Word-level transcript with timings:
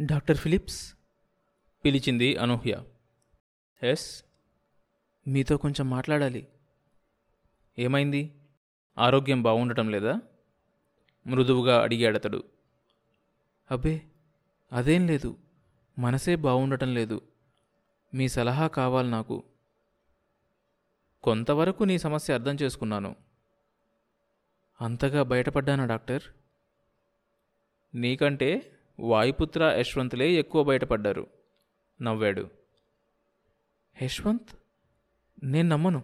Doctor 0.00 0.36
Philips? 0.36 0.94
పిలిచింది 1.84 2.36
అనూహ్య. 2.36 2.82
Yes? 3.82 4.24
మీతో 5.28 5.56
కొంచెం 5.56 5.90
మాట్లాడాలి. 5.90 6.48
ఏమైంది? 7.78 8.34
ఆరోగ్యం 8.98 9.42
బాగుండటం 9.42 9.90
లేదా? 9.90 10.20
మృదువుగా 11.26 11.82
అడిగాడతడు. 11.82 12.44
అబ్బే 13.70 14.02
అదేం 14.72 15.06
లేదు. 15.06 15.36
మనసే 15.98 16.36
బాగుండటం 16.36 16.94
లేదు. 16.94 17.22
మీ 18.14 18.28
సలహా 18.28 18.66
కావాలి 18.66 19.10
నాకు. 19.10 19.44
కొంతవరకు 21.22 21.84
నీ 21.84 21.98
సమస్య 21.98 22.34
అర్థం 22.34 22.54
చేసుకున్నాను. 22.62 23.16
అంతగా 24.80 25.22
బయటపడ్డానా 25.22 25.86
డాక్టర్? 25.86 26.22
నీకంటే 27.94 28.73
వాయుపుత్ర 29.00 29.64
యశ్వంత్లే 29.64 30.30
ఎక్కువ 30.30 30.62
బయటపడ్డారు. 30.62 31.26
నవ్వాడు. 32.02 32.50
యశ్వంత్ 34.02 34.56
నేను 35.44 35.68
నమ్మను. 35.68 36.02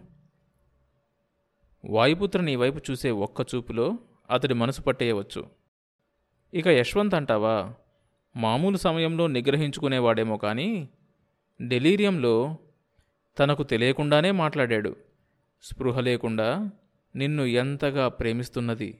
వాయుపుత్ర 1.85 2.41
నీ 2.41 2.55
వైపు 2.55 2.91
చూసే 2.91 3.11
ఒక్క 3.11 3.55
చూపులో 3.55 3.97
అతడి 4.29 4.53
మనసు 4.53 4.81
పట్టేయవచ్చు. 4.81 5.49
ఇక 6.53 6.67
యశ్వంత్ 6.67 7.15
అంటావా 7.15 7.73
మామూలు 8.35 8.77
సమయంలో 8.77 9.27
నిగ్రహించుకునేవాడేమో 9.27 10.37
కానీ 10.37 10.89
డెలీరియంలో 11.61 12.57
తనకు 13.39 13.63
తెలియకుండానే 13.63 14.31
మాట్లాడాడు. 14.31 14.95
స్పృహ 15.61 15.99
లేకుండా 15.99 16.69
నిన్ను 17.15 17.43
ఎంతగా 17.43 18.07
ప్రేమిస్తున్నది? 18.07 18.99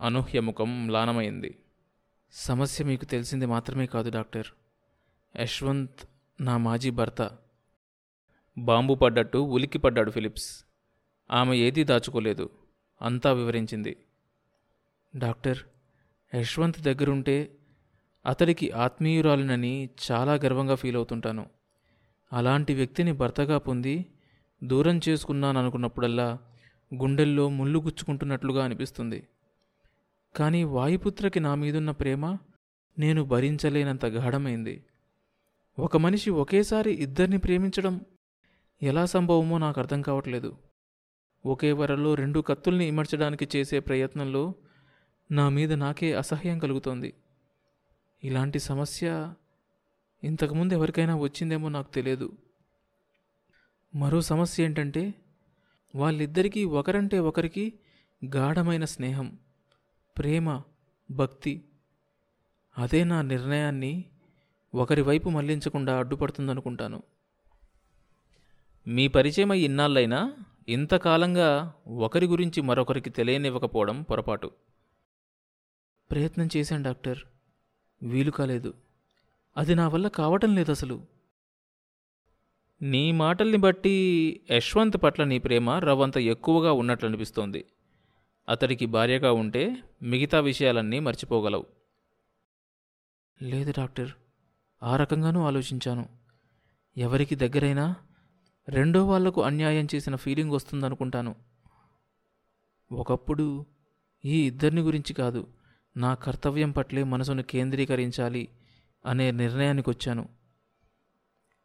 అనూహ్యముఖం 0.00 0.88
లానమైంది. 0.88 0.88
మ్లానమైంది 0.88 1.64
సమస్య 2.32 2.84
మీకు 2.84 3.04
తెలిసింది 3.04 3.46
మాత్రమే 3.46 3.86
కాదు 3.86 4.10
డాక్టర్. 4.10 4.46
యశ్వంత్ 5.40 6.08
నా 6.40 6.56
మాజీ 6.56 6.90
భర్త. 6.90 7.38
బాంబు 8.58 8.94
పడ్డట్టు 8.94 9.38
ఉలిక్కి 9.38 9.78
పడ్డాడు 9.78 10.10
ఫిలిప్స్. 10.10 10.64
ఆమె 11.30 11.56
ఏదీ 11.56 11.84
దాచుకోలేదు. 11.84 12.50
అంతా 13.02 13.32
వివరించింది. 13.32 13.96
డాక్టర్ 15.16 15.58
యశ్వంత్ 16.34 16.80
దగ్గరుంటే 16.80 17.54
అతడికి 18.26 18.70
ఆత్మీయురాలినని 18.70 19.90
చాలా 20.10 20.34
గర్వంగా 20.34 20.74
ఫీల్ 20.74 20.96
అవుతుంటాను. 20.96 21.50
అలాంటి 22.32 22.74
వ్యక్తిని 22.74 23.12
భర్తగా 23.12 23.58
పొంది 23.58 24.06
దూరం 24.64 25.00
చేసుకున్నాను 25.08 25.60
అనుకున్నప్పుడల్లా 25.60 26.38
గుండెల్లో 26.94 27.48
ముళ్ళు 27.48 27.78
గుచ్చుకుంటున్నట్లుగా 27.78 28.64
అనిపిస్తుంది. 28.64 29.28
కానీ 30.38 30.64
వాయుపుత్రకి 30.64 31.40
నా 31.40 31.54
మీదున్న 31.54 31.90
ప్రేమ 31.90 32.38
నేను 32.98 33.24
భరించలేనంత 33.24 34.06
గాఢమైంది 34.06 34.84
ఒక 35.78 35.96
మనిషి 35.96 36.30
ఒకేసారి 36.30 36.92
ఇద్దరిని 36.92 37.38
ప్రేమించడం 37.38 38.00
ఎలా 38.82 39.06
సంభవమో 39.06 39.58
నాకు 39.58 39.80
అర్థం 39.80 40.02
కావట్లేదు. 40.02 40.56
ఒకే 41.46 41.72
వరలో 41.72 42.14
రెండు 42.14 42.40
కత్తుల్ని 42.40 42.86
ఇమర్చడానికి 42.86 43.48
చేసే 43.56 43.80
ప్రయత్నంలో 43.80 44.54
నా 45.32 45.48
మీద 45.48 45.72
నాకే 45.72 46.12
అసహ్యం 46.12 46.58
కలుగుతోంది. 46.58 47.14
ఇలాంటి 48.24 48.58
సమస్య 48.58 49.34
ఇంతకుముందు 50.24 50.74
ఎవరికైనా 50.74 51.16
వచ్చిందేమో 51.16 51.68
నాకు 51.68 51.92
తెలియదు. 51.92 52.32
మరో 53.94 54.20
సమస్య 54.20 54.64
ఏంటంటే 54.64 55.14
వాళ్ళిద్దరికీ 55.94 56.64
ఒకరంటే 56.64 57.18
ఒకరికి 57.18 57.72
గాఢమైన 58.36 58.84
స్నేహం. 58.84 59.38
ప్రేమ 60.18 60.62
భక్తి 61.10 61.64
అదే 62.78 63.04
నా 63.04 63.22
నిర్ణయాన్ని 63.22 64.04
ఒకరి 64.74 65.02
వైపు 65.02 65.28
మళ్ళించకుండా 65.28 65.98
అడ్డుపడుతుందనుకుంటాను. 65.98 67.02
మీ 68.86 69.08
పరిచయం 69.08 69.50
అయి 69.50 69.62
ఇన్నాళ్ళైనా 69.62 70.36
ఇంతకాలంగా 70.68 71.74
ఒకరి 71.88 72.26
గురించి 72.26 72.62
మరొకరికి 72.62 73.10
తెలియనివ్వకపోవడం 73.10 74.02
పొరపాటు. 74.02 74.50
ప్రయత్నం 76.10 76.48
చేశాను 76.56 76.84
డాక్టర్. 76.84 77.18
వీలు 78.02 78.30
కాలేదు. 78.30 78.74
అది 79.56 79.74
నా 79.74 79.88
వల్ల 79.88 80.08
కావటం 80.08 80.54
లేదు 80.54 80.70
అసలు. 80.70 81.06
నీ 82.82 83.12
మాటల్ని 83.12 83.58
బట్టి 83.58 84.40
యశ్వంత్ 84.50 85.02
పట్ల 85.02 85.24
నీ 85.24 85.38
ప్రేమ 85.38 85.70
రవ్వంత 85.70 86.18
ఎక్కువగా 86.18 86.72
ఉన్నట్లు 86.72 87.08
అనిపిస్తోంది 87.08 87.64
అతడికి 88.48 88.86
భార్యగా 88.86 89.32
ఉంటే 89.32 89.82
మిగతా 90.02 90.40
విషయాలన్నీ 90.40 91.00
మర్చిపోగలవు. 91.00 91.66
లేదు 93.42 93.74
డాక్టర్ 93.78 94.10
ఆ 94.82 94.96
రకంగానూ 94.96 95.42
ఆలోచించాను. 95.42 96.08
ఎవరికి 96.96 97.34
దగ్గరైనా 97.34 97.94
రెండో 98.68 99.06
వాళ్ళకు 99.06 99.42
అన్యాయం 99.42 99.86
చేసిన 99.94 100.16
ఫీలింగ్ 100.16 100.50
వస్తుందనుకుంటాను. 100.50 101.34
ఒకప్పుడు 102.92 103.66
ఈ 104.24 104.46
ఇద్దరిని 104.46 104.80
గురించి 104.80 105.12
కాదు 105.14 105.46
నా 105.96 106.14
కర్తవ్యం 106.14 106.70
పట్లే 106.70 107.02
మనసును 107.02 107.42
కేంద్రీకరించాలి 107.42 108.48
అనే 109.06 109.30
నిర్ణయానికి 109.30 109.90
వచ్చాను 109.90 110.28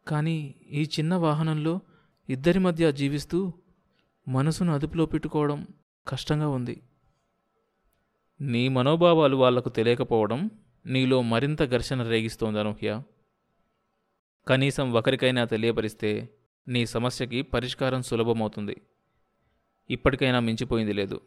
కానీ 0.08 0.54
ఈ 0.70 0.82
చిన్న 0.82 1.14
వాహనంలో 1.14 1.80
ఇద్దరి 2.28 2.58
మధ్య 2.58 2.92
జీవిస్తూ 2.92 3.52
మనసును 4.28 4.72
అదుపులో 4.72 5.06
పెట్టుకోవడం 5.06 5.66
కష్టంగా 6.08 6.48
ఉంది. 6.48 6.82
నీ 8.40 8.68
మనోభావాలు 8.68 9.36
వాళ్ళకు 9.36 9.68
తెలియకపోవడం 9.68 10.50
నీలో 10.86 11.22
మరింత 11.22 11.64
ఘర్షణ 11.64 12.02
రేగిస్తోంది 12.02 12.60
అనూహ్య. 12.60 13.02
కనీసం 14.48 14.92
ఒకరికైనా 14.92 15.44
తెలియపరిస్తే 15.44 16.28
నీ 16.68 16.86
సమస్యకి 16.86 17.42
పరిష్కారం 17.42 18.02
సులభమవుతుంది. 18.02 18.80
ఇప్పటికైనా 19.90 20.40
మించిపోయింది 20.40 20.92
లేదు. 20.92 21.20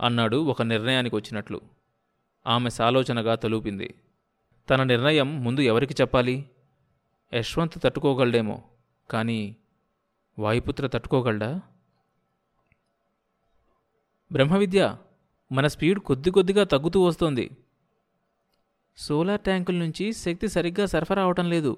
అన్నాడు 0.00 0.36
ఒక 0.36 0.62
నిర్ణయానికి 0.62 1.16
వచ్చినట్లు. 1.16 1.60
ఆమె 2.46 2.70
సాలోచనగా 2.70 3.34
తలూపింది. 3.34 3.94
తన 4.70 4.82
నిర్ణయం 4.82 5.44
ముందు 5.44 5.60
ఎవరికి 5.60 5.94
చెప్పాలి? 6.00 6.50
యశ్వంత్ 7.34 7.82
తట్టుకోగలడేమో. 7.82 8.62
కానీ 9.10 9.56
వాయుపుత్ర 10.38 10.86
తట్టుకోగలడా? 10.86 11.60
బ్రహ్మవిద్య 14.32 14.96
మన 15.52 15.66
స్పీడ్ 15.66 15.98
కొద్ది 15.98 16.30
కొద్దిగా 16.30 16.64
తగ్గుతూ 16.64 17.02
వస్తోంది. 17.02 17.50
సోలార్ 18.96 19.40
ట్యాంకుల 19.40 19.74
నుంచి 19.74 20.12
శక్తి 20.12 20.48
సరిగ్గా 20.48 20.86
సరఫరా 20.86 21.22
అవటం 21.22 21.50
లేదు. 21.50 21.76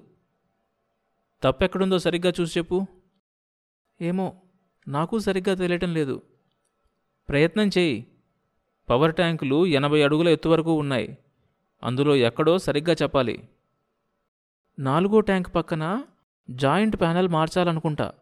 తప్పెక్కడుందో 1.43 1.99
సరిగ్గా 1.99 2.33
చూసి 2.41 2.59
చెప్పు. 2.59 2.85
ఏమో 4.01 4.41
నాకు 4.87 5.19
సరిగ్గా 5.19 5.55
తెలియటం 5.55 5.93
లేదు. 5.93 6.21
ప్రయత్నం 7.29 7.69
చేయి. 7.77 8.07
పవర్ 8.89 9.15
ట్యాంకులు 9.15 9.65
ఎనభై 9.65 10.03
అడుగుల 10.03 10.29
ఎత్తు 10.29 10.49
వరకు 10.49 10.73
ఉన్నాయి. 10.73 11.17
అందులో 11.83 12.15
ఎక్కడో 12.15 12.57
సరిగ్గా 12.57 12.95
చెప్పాలి. 13.01 13.49
నాలుగో 14.79 15.19
ట్యాంక్ 15.19 15.55
పక్కన 15.55 16.03
జాయింట్ 16.49 16.99
ప్యానెల్ 17.01 17.27
మార్చాలనుకుంటా. 17.27 18.13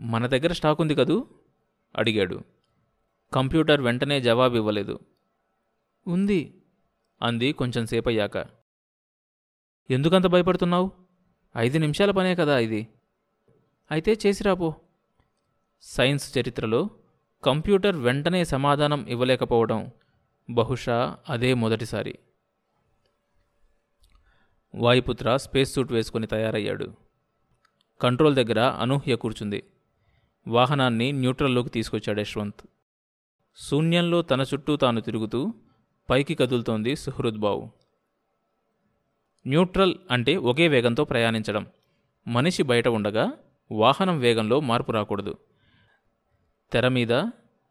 మన 0.00 0.26
దగ్గర 0.26 0.52
స్టాక్ 0.52 0.80
ఉంది 0.80 0.94
కదూ? 0.94 1.26
అడిగాడు. 1.96 2.59
కంప్యూటర్ 3.32 3.80
వెంటనే 3.80 4.20
జవాబు 4.20 4.56
ఇవ్వలేదు 4.56 5.00
ఉంది 6.06 6.62
అంది 7.22 7.52
కొంచెం 7.52 7.86
సేపయ్యాక. 7.86 8.36
ఎందుకంత 9.90 10.26
భయపడుతున్నావు? 10.26 10.92
ఐదు 11.56 11.78
నిమిషాల 11.78 12.10
పనే 12.10 12.34
కదా 12.34 12.58
ఇది. 12.58 12.88
అయితే 13.90 14.18
చేసిరాపో 14.26 14.74
సైన్స్ 15.80 16.38
చరిత్రలో 16.38 16.90
కంప్యూటర్ 17.44 17.96
వెంటనే 17.96 18.44
సమాధానం 18.44 19.06
ఇవ్వలేకపోవడం 19.06 19.90
బహుశా 20.50 21.18
అదే 21.28 21.54
మొదటిసారి. 21.54 22.18
వాయుపుత్ర 24.74 25.36
స్పేస్ 25.36 25.74
సూట్ 25.74 25.92
వేసుకుని 25.92 26.26
తయారయ్యాడు. 26.26 26.94
కంట్రోల్ 28.00 28.36
దగ్గర 28.36 28.60
అనూహ్య 28.60 29.16
కూర్చుంది. 29.16 29.64
వాహనాన్ని 30.48 31.12
న్యూట్రల్లోకి 31.12 31.70
తీసుకొచ్చాడు 31.70 32.20
యశ్వంత్. 32.20 32.62
శూన్యంలో 33.56 34.22
తన 34.22 34.40
చుట్టూ 34.40 34.76
తాను 34.76 35.00
తిరుగుతూ 35.00 35.54
పైకి 36.10 36.34
కదులుతోంది 36.34 36.96
సుహృద్బావు 36.96 37.70
న్యూట్రల్ 39.46 39.94
అంటే 40.10 40.36
ఒకే 40.36 40.68
వేగంతో 40.68 41.04
ప్రయాణించడం. 41.04 41.66
మనిషి 42.28 42.62
బయట 42.62 42.88
ఉండగా 42.88 43.32
వాహనం 43.72 44.18
వేగంలో 44.18 44.60
మార్పు 44.60 44.92
రాకూడదు. 44.92 45.38
తెర 46.72 46.88
మీద 46.88 47.12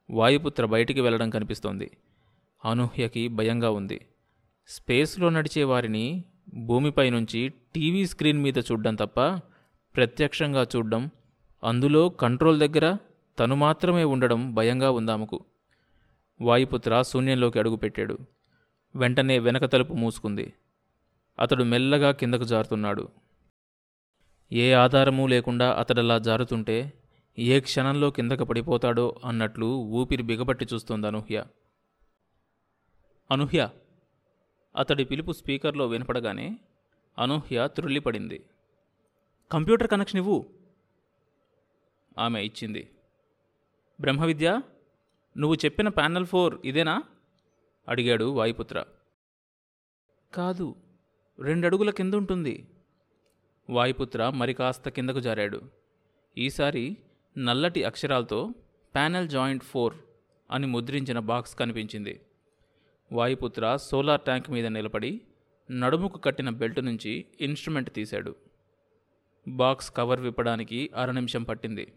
వాయుపుత్ర 0.09 0.65
బయటికి 0.65 1.01
వెళ్ళడం 1.01 1.29
కనిపిస్తోంది. 1.29 1.97
అనూహ్యకి 2.65 3.27
భయంగా 3.27 3.69
ఉంది. 3.69 4.05
స్పేస్లో 4.67 5.29
నడిచే 5.29 5.63
వారిని 5.63 6.23
భూమిపై 6.53 7.09
నుంచి 7.09 7.53
టీవీ 7.75 8.07
స్క్రీన్ 8.07 8.41
మీద 8.41 8.57
చూడడం 8.57 8.95
తప్ప 8.95 9.21
ప్రత్యక్షంగా 9.95 10.67
చూడడం 10.75 11.09
అందులో 11.63 12.09
కంట్రోల్ 12.09 12.59
దగ్గర 12.59 12.97
తను 13.39 13.55
మాత్రమే 13.55 14.03
ఉండడం 14.03 14.53
భయంగా 14.53 14.91
ఉందాముకు 14.91 15.45
వాయుపుత్ర 16.39 17.01
శూన్యంలోకి 17.01 17.59
అడుగుపెట్టాడు. 17.59 18.15
వెంటనే 18.95 19.39
వెనక 19.39 19.65
తలుపు 19.65 19.93
మూసుకుంది. 19.93 20.53
అతడు 21.39 21.63
మెల్లగా 21.63 22.11
కిందకు 22.11 22.43
జారుతున్నాడు. 22.43 23.03
ఏ 24.51 24.73
ఆధారమూ 24.73 25.27
లేకుండా 25.27 25.71
అతడలా 25.71 26.17
జారుతుంటే 26.17 26.77
ఏ 27.37 27.59
క్షణంలో 27.59 28.11
కిందకు 28.11 28.43
పడిపోతాడో 28.43 29.15
అన్నట్లు 29.25 29.65
ఊపిరి 29.91 30.23
బిగబట్టి 30.23 30.67
చూస్తోంది 30.73 31.07
అనూహ్య. 31.07 31.43
అనూహ్య! 33.29 33.69
అతడి 34.75 35.05
పిలుపు 35.05 35.31
స్పీకర్లో 35.31 35.87
వినపడగానే 35.87 36.47
అనూహ్య 37.17 37.67
త్రుళ్ళిపడింది. 37.67 38.39
కంప్యూటర్ 39.51 39.87
కనెక్షన్ 39.87 40.19
ఇవ్వు! 40.19 40.39
ఆమె 42.17 42.41
ఇచ్చింది. 42.41 42.83
బ్రహ్మవిద్య! 43.99 44.49
నువ్వు 45.37 45.55
చెప్పిన 45.65 45.87
ప్యానల్ 45.87 46.25
ఫోర్ 46.25 46.57
ఇదేనా? 46.65 47.03
అడిగాడు 47.87 48.25
వాయుపుత్ర. 48.25 48.85
కాదు 50.33 50.75
రెండడుగుల 51.39 51.89
కింద 51.89 52.13
ఉంటుంది 52.13 52.67
వాయుపుత్ర 53.69 54.29
మరి 54.29 54.53
కాస్త 54.53 54.89
కిందకు 54.89 55.19
జారాడు. 55.19 55.61
ఈసారి 56.37 56.97
నల్లటి 57.37 57.83
అక్షరాలతో 57.83 58.49
ప్యానెల్ 58.95 59.29
జాయింట్ 59.29 59.63
ఫోర్ 59.63 59.93
అని 60.51 60.67
ముద్రించిన 60.67 61.19
బాక్స్ 61.19 61.55
కనిపించింది. 61.55 62.21
వాయుపుత్ర 63.11 63.75
సోలార్ 63.75 64.21
ట్యాంక్ 64.21 64.49
మీద 64.49 64.65
నిలబడి 64.65 65.21
నడుముకు 65.71 66.17
కట్టిన 66.17 66.49
బెల్ట్ 66.49 66.85
నుంచి 66.85 67.25
ఇన్స్ట్రుమెంట్ 67.41 67.93
తీశాడు. 67.93 68.35
బాక్స్ 69.47 69.91
కవర్ 69.91 70.21
విప్పడానికి 70.21 70.89
అర 70.95 71.11
నిమిషం 71.11 71.43
పట్టింది. 71.43 71.93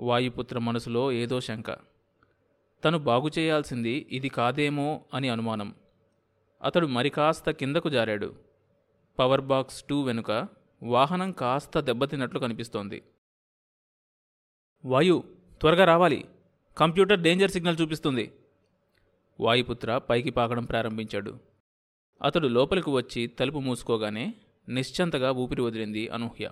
వాయుపుత్ర 0.00 0.58
మనసులో 0.58 1.12
ఏదో 1.12 1.40
శంక. 1.40 1.97
తను 2.84 2.98
బాగు 2.98 3.30
చేయాల్సింది 3.38 4.06
ఇది 4.10 4.28
కాదేమో 4.28 5.04
అని 5.14 5.28
అనుమానం. 5.28 5.74
అతడు 6.62 6.86
మరి 6.86 7.10
కాస్త 7.10 7.50
కిందకు 7.50 7.88
జారాడు. 7.88 8.34
పవర్ 9.18 9.40
బాక్స్ 9.40 9.82
టూ 9.82 10.02
వెనుక 10.02 10.48
వాహనం 10.82 11.32
కాస్త 11.32 11.80
దెబ్బతిన్నట్లు 11.80 12.38
కనిపిస్తోంది. 12.38 13.02
వాయు 14.84 15.24
త్వరగా 15.60 15.84
రావాలి. 15.84 16.24
కంప్యూటర్ 16.78 17.20
డేంజర్ 17.20 17.50
సిగ్నల్ 17.50 17.76
చూపిస్తుంది. 17.80 18.32
వాయుపుత్ర 19.40 19.98
పైకి 19.98 20.30
పాకడం 20.30 20.64
ప్రారంభించాడు. 20.64 21.38
అతడు 22.22 22.48
లోపలికి 22.48 22.90
వచ్చి 22.90 23.26
తలుపు 23.26 23.58
మూసుకోగానే 23.58 24.34
నిశ్చంతగా 24.68 25.30
ఊపిరి 25.32 25.62
వదిలింది 25.62 26.08
అనూహ్య. 26.08 26.50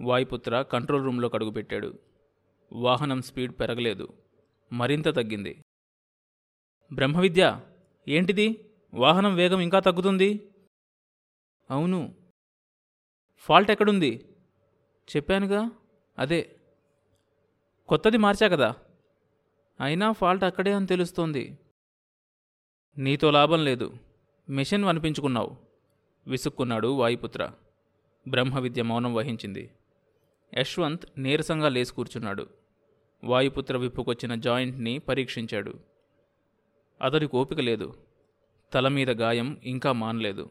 వాయుపుత్ర 0.00 0.62
కంట్రోల్ 0.62 1.04
రూమ్లో 1.04 1.28
కడుగుపెట్టాడు 1.28 1.98
వాహనం 2.72 3.22
స్పీడ్ 3.22 3.52
పెరగలేదు. 3.52 4.08
మరింత 4.72 5.08
తగ్గింది. 5.08 5.64
బ్రహ్మవిద్య 6.92 7.60
ఏంటిది? 8.08 8.74
వాహనం 8.94 9.34
వేగం 9.34 9.60
ఇంకా 9.60 9.80
తగ్గుతుంది? 9.80 10.50
అవును. 11.70 12.14
ఫాల్ట్ 13.38 13.70
ఎక్కడుంది? 13.70 14.36
చెప్పానుగా? 15.16 15.70
అదే. 16.18 16.56
కొత్తది 17.88 18.16
మార్చా 18.16 18.48
కదా? 18.48 18.74
అయినా 19.80 20.12
ఫాల్ట్ 20.12 20.44
అక్కడే 20.44 20.72
అని 20.72 20.86
తెలుస్తోంది. 20.86 21.58
నీతో 22.98 23.30
లాభం 23.30 23.64
లేదు. 23.64 23.92
మిషన్ 24.48 24.84
అనిపించుకున్నావు. 24.84 25.56
విసుక్కున్నాడు 26.26 26.88
వాయుపుత్ర. 26.88 27.52
బ్రహ్మవిద్య 28.28 28.82
మౌనం 28.82 29.14
వహించింది. 29.14 29.70
యశ్వంత్ 30.58 31.06
నీరసంగా 31.18 31.68
లేచి 31.68 31.92
కూర్చున్నాడు. 31.92 32.61
వాయుపుత్ర 33.24 33.76
విప్పుకొచ్చిన 33.76 34.34
జాయింట్ని 34.34 34.98
పరీక్షించాడు. 34.98 35.74
అతడికి 37.02 37.36
ఓపిక 37.36 37.60
లేదు. 37.60 37.94
తల 38.72 38.88
మీద 38.88 39.10
గాయం 39.10 39.60
ఇంకా 39.64 39.92
మానలేదు. 39.92 40.50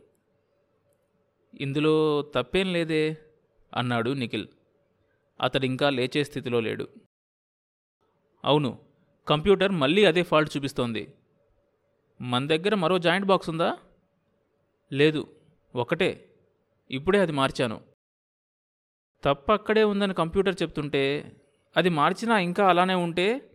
ఇందులో 1.60 2.22
తప్పేం 2.22 2.74
లేదే? 2.74 3.18
అన్నాడు 3.74 4.10
నిఖిల్. 4.10 4.48
అతడింకా 5.42 5.90
లేచే 5.90 6.24
స్థితిలో 6.24 6.60
లేడు. 6.60 6.88
అవును 8.46 8.80
కంప్యూటర్ 9.28 9.72
మళ్ళీ 9.72 10.06
అదే 10.06 10.24
ఫాల్ట్ 10.24 10.58
చూపిస్తోంది. 10.58 11.14
మన 12.22 12.48
దగ్గర 12.48 12.76
మరో 12.76 12.98
జాయింట్ 12.98 13.28
బాక్స్ 13.28 13.50
ఉందా? 13.50 13.78
లేదు 14.94 15.28
ఒకటే. 15.76 16.36
ఇప్పుడే 16.92 17.20
అది 17.20 17.32
మార్చాను. 17.32 17.82
తప్ప 19.24 19.54
అక్కడే 19.54 19.84
ఉందని 19.84 20.14
కంప్యూటర్ 20.14 20.56
చెప్తుంటే 20.62 21.32
అది 21.78 21.90
మార్చినా 21.90 22.40
ఇంకా 22.40 22.68
అలానే 22.68 22.94
ఉంటే 22.94 23.52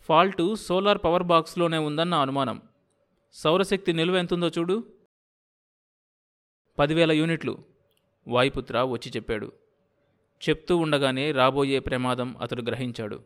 ఫాల్టు 0.00 0.54
సోలార్ 0.54 0.98
పవర్ 1.04 1.22
బాక్స్లోనే 1.22 1.78
ఉందన్న 1.78 2.14
అనుమానం. 2.14 2.62
సౌరశక్తి 3.32 3.92
నిల్వ 3.92 4.16
ఎంతుందో 4.16 4.48
చూడు. 4.48 4.92
పదివేల 6.78 7.12
యూనిట్లు. 7.12 7.58
వాయుపుత్ర 8.28 8.82
వచ్చి 8.82 9.12
చెప్పాడు. 9.16 9.52
చెప్తూ 10.48 10.76
ఉండగానే 10.76 11.32
రాబోయే 11.32 11.78
ప్రమాదం 11.78 12.36
అతడు 12.36 12.62
గ్రహించాడు. 12.62 13.22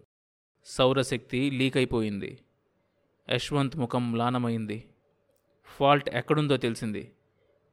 సౌరశక్తి 0.65 1.51
లీక్ 1.51 1.77
అయిపోయింది 1.77 2.39
యశ్వంత్ 3.31 3.77
ముఖం 3.77 4.13
మ్లానమైంది. 4.13 4.91
ఫాల్ట్ 5.65 6.09
ఎక్కడుందో 6.09 6.57
తెలిసింది. 6.57 7.13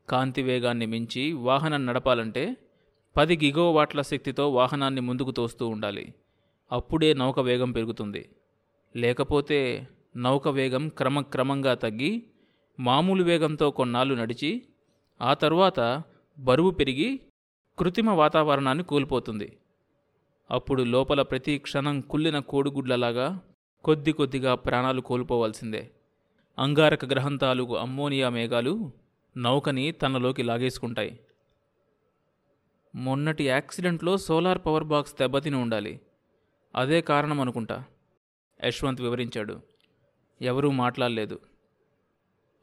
కాంతి 0.09 0.41
వేగాన్ని 0.41 0.85
మించి 0.85 1.33
వాహనం 1.33 1.85
నడపాలంటే 1.85 2.57
పది 3.17 3.37
గిగోవాట్ల 3.37 4.01
శక్తితో 4.01 4.49
వాహనాన్ని 4.49 5.01
ముందుకు 5.01 5.31
తోస్తూ 5.31 5.67
ఉండాలి. 5.67 6.13
అప్పుడే 6.71 7.13
నౌక 7.13 7.39
వేగం 7.39 7.71
పెరుగుతుంది. 7.71 8.29
లేకపోతే 8.95 9.87
నౌక 10.15 10.47
వేగం 10.47 10.89
క్రమక్రమంగా 10.89 11.73
తగ్గి 11.73 12.23
మామూలు 12.79 13.23
వేగంతో 13.23 13.71
కొన్నాళ్ళు 13.71 14.15
నడిచి 14.15 14.63
ఆ 15.21 15.33
తరువాత 15.33 16.03
బరువు 16.39 16.71
పెరిగి 16.71 17.19
కృత్రిమ 17.79 18.09
వాతావరణాన్ని 18.09 18.83
కోల్పోతుంది. 18.83 19.57
అప్పుడు 20.51 20.83
లోపల 20.83 21.21
ప్రతి 21.21 21.57
క్షణం 21.57 22.01
కుళ్ళిన 22.01 22.39
కోడిగుడ్లలాగా 22.39 23.41
కొద్ది 23.83 24.11
కొద్దిగా 24.11 24.55
ప్రాణాలు 24.55 25.01
కోల్పోవాల్సిందే. 25.01 25.91
అంగారక 26.59 27.05
గ్రహం 27.05 27.37
తాలూకు 27.37 27.77
అమ్మోనియా 27.77 28.29
మేఘాలు 28.29 28.91
నౌకని 29.37 29.91
తనలోకి 29.91 30.43
లాగేసుకుంటాయి. 30.43 31.19
మొన్నటి 32.95 33.47
యాక్సిడెంట్లో 33.47 34.17
సోలార్ 34.17 34.59
పవర్ 34.65 34.83
బాక్స్ 34.83 35.13
దెబ్బతిని 35.13 35.55
ఉండాలి. 35.55 35.99
అదే 36.77 37.01
కారణం 37.01 37.41
అనుకుంటా. 37.41 37.83
యశ్వంత్ 38.65 39.01
వివరించాడు. 39.01 39.61
ఎవరూ 40.41 40.71
మాట్లాడలేదు. 40.71 41.39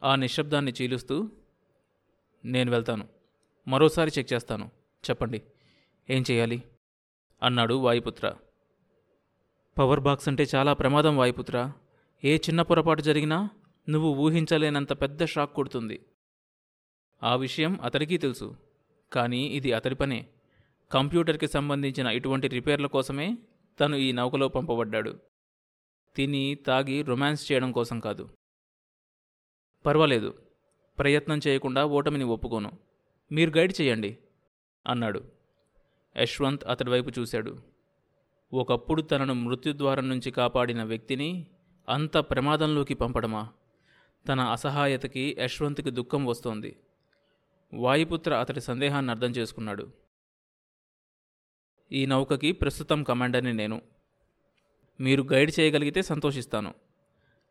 ఆ 0.03 0.15
నిశ్శబ్దాన్ని 0.15 0.73
చీలుస్తూ 0.83 1.31
నేను 2.45 2.71
వెళ్తాను. 2.71 3.09
మరోసారి 3.69 4.11
చెక్ 4.19 4.33
చేస్తాను. 4.33 4.71
చెప్పండి. 5.11 5.43
ఏం 6.11 6.25
చేయాలి? 6.31 6.63
అన్నాడు 7.43 7.75
వాయుపుత్ర. 7.75 8.35
పవర్ 9.79 10.01
బాక్స్ 10.01 10.29
అంటే 10.29 10.47
చాలా 10.55 10.73
ప్రమాదం 10.73 11.17
వాయుపుత్ర. 11.17 11.73
ఏ 12.25 12.37
చిన్న 12.37 12.63
పొరపాటు 12.63 13.03
జరిగినా 13.03 13.49
నువ్వు 13.89 14.15
ఊహించలేనంత 14.15 14.93
పెద్ద 14.93 15.25
షాక్ 15.25 15.55
కొడుతుంది. 15.55 16.07
ఆ 17.23 17.37
విషయం 17.37 17.81
అతడికి 17.83 18.19
తెలుసు. 18.19 18.57
కానీ 19.13 19.45
ఇది 19.45 19.73
అతడి 19.73 19.95
పనే. 19.95 20.27
కంప్యూటర్కి 20.93 21.49
సంబంధించిన 21.49 22.07
ఇటువంటి 22.07 22.49
రిపేర్ల 22.49 22.87
కోసమే 22.87 23.39
తను 23.81 23.97
ఈ 23.97 24.13
నౌకలో 24.13 24.49
పంపబడ్డాడు. 24.49 25.19
తిని 26.17 26.55
తాగి 26.55 27.03
రొమాన్స్ 27.03 27.53
చేయడం 27.53 27.73
కోసం 27.73 28.01
కాదు. 28.01 28.29
పర్వాలేదు 29.87 30.35
ప్రయత్నం 30.99 31.41
చేయకుండా 31.47 31.85
ఓటమిని 31.85 32.25
ఒప్పుకోను. 32.25 32.73
మీరు 33.33 33.59
గైడ్ 33.59 33.81
చేయండి 33.81 34.19
అన్నాడు. 34.87 35.25
యశ్వంత్ 36.17 36.65
అతడి 36.69 36.91
వైపు 36.91 37.21
చూశాడు. 37.21 37.59
ఒకప్పుడు 38.53 39.03
తనను 39.03 39.35
మృత్యుద్వారం 39.35 40.09
నుంచి 40.09 40.31
కాపాడిన 40.31 40.83
వ్యక్తిని 40.83 41.47
అంత 41.89 42.17
ప్రమాదంలోకి 42.17 42.95
పంపడమా? 42.95 43.49
తన 44.29 44.41
అసహాయతకి 44.41 45.37
యశ్వంత్కి 45.39 45.91
దుఃఖం 45.91 46.27
వస్తోంది. 46.27 46.77
వాయుపుత్ర 47.75 48.35
అతడి 48.35 48.61
సందేహాన్ని 48.61 49.13
అర్థం 49.13 49.31
చేసుకున్నాడు. 49.31 50.04
ఈ 51.93 52.07
నౌకకి 52.07 52.53
ప్రస్తుతం 52.53 53.03
కమాండర్ని 53.03 53.53
నేను. 53.53 53.83
మీరు 55.01 55.27
గైడ్ 55.33 55.61
చేయగలిగితే 55.61 56.03
సంతోషిస్తాను. 56.03 56.75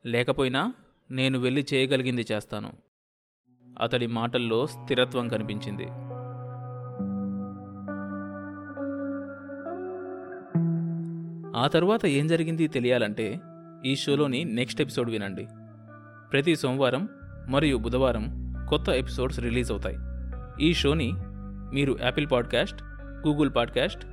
లేకపోయినా 0.05 0.73
నేను 1.11 1.39
వెళ్ళి 1.39 1.65
చేయగలిగింది 1.73 2.25
చేస్తాను. 2.31 2.73
అతడి 3.81 4.07
మాటల్లో 4.07 4.67
స్థిరత్వం 4.67 5.27
కనిపించింది. 5.27 5.85
ఆ 11.57 11.67
తర్వాత 11.67 12.05
ఏం 12.05 12.27
జరిగింది 12.27 12.67
తెలియాలంటే 12.67 13.41
ఈ 13.85 13.95
షోలోని 13.95 14.43
నెక్స్ట్ 14.43 14.81
ఎపిసోడ్ 14.81 15.09
వినండి. 15.09 15.47
ప్రతి 16.31 16.55
సోమవారం 16.55 17.09
మరియు 17.47 17.77
బుధవారం 17.77 18.55
కొత్త 18.69 18.89
ఎపిసోడ్స్ 18.89 19.39
రిలీజ్ 19.39 19.71
అవుతాయి. 19.71 19.97
ఈ 20.65 20.73
షోని 20.73 21.13
మీరు 21.73 21.97
Apple 22.01 22.27
podcast 22.31 22.83
Google 23.27 23.51
podcast 23.55 24.12